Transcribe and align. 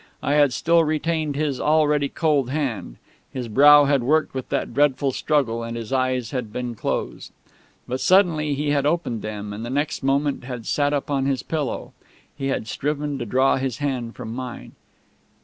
I 0.23 0.33
had 0.33 0.51
still 0.51 0.83
retained 0.83 1.35
his 1.35 1.59
already 1.59 2.09
cold 2.09 2.49
hand; 2.49 2.95
his 3.31 3.47
brow 3.47 3.85
had 3.85 4.01
worked 4.01 4.33
with 4.33 4.49
that 4.49 4.73
dreadful 4.73 5.11
struggle; 5.11 5.61
and 5.61 5.77
his 5.77 5.93
eyes 5.93 6.31
had 6.31 6.51
been 6.51 6.73
closed. 6.73 7.31
But 7.87 8.01
suddenly 8.01 8.55
he 8.55 8.71
had 8.71 8.87
opened 8.87 9.21
them, 9.21 9.53
and 9.53 9.63
the 9.63 9.69
next 9.69 10.01
moment 10.01 10.43
had 10.43 10.65
sat 10.65 10.91
up 10.91 11.11
on 11.11 11.27
his 11.27 11.43
pillow. 11.43 11.93
He 12.35 12.47
had 12.47 12.67
striven 12.67 13.19
to 13.19 13.27
draw 13.27 13.57
his 13.57 13.77
hand 13.77 14.15
from 14.15 14.33
mine. 14.33 14.71